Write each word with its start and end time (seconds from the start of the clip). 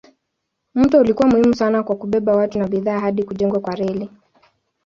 Mto 0.75 0.97
ulikuwa 0.99 1.27
muhimu 1.27 1.55
sana 1.55 1.83
kwa 1.83 1.95
kubeba 1.95 2.35
watu 2.35 2.59
na 2.59 2.67
bidhaa 2.67 2.99
hadi 2.99 3.23
kujengwa 3.23 3.59
kwa 3.59 3.75
reli. 3.75 4.09